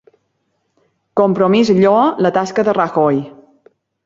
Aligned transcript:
Compromís 1.21 1.71
lloa 1.83 2.07
la 2.27 2.33
tasca 2.39 2.67
de 2.71 2.77
Rajoy 2.79 3.23